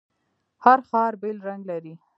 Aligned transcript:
هر 0.63 0.79
ښار 0.89 1.13
بیل 1.21 1.37
رنګ 1.47 1.61
لري. 1.71 1.93